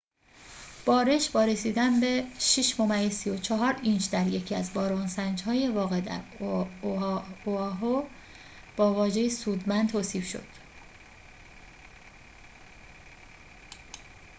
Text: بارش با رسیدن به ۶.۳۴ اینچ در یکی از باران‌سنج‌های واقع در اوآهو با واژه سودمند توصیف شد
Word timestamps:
بارش 0.85 1.29
با 1.29 1.43
رسیدن 1.45 1.99
به 1.99 2.25
۶.۳۴ 2.39 3.79
اینچ 3.83 4.09
در 4.09 4.27
یکی 4.27 4.55
از 4.55 4.73
باران‌سنج‌های 4.73 5.67
واقع 5.67 6.01
در 6.01 6.21
اوآهو 7.43 8.03
با 8.77 8.93
واژه 8.93 9.29
سودمند 9.29 9.89
توصیف 9.89 10.27
شد 10.27 10.47